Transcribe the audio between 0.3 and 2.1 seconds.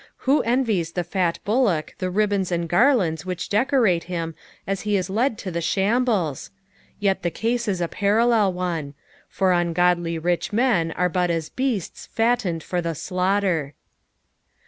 envies the fat bullock the